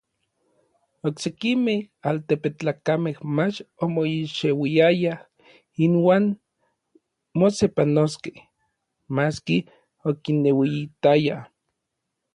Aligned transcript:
Oksekimej 1.07 1.79
altepetlakamej 2.09 3.15
mach 3.35 3.57
omoixeuiayaj 3.85 5.13
inuan 5.87 6.25
mosepanoskej, 7.39 8.35
maski 9.15 9.57
okinueyitayaj. 10.09 11.35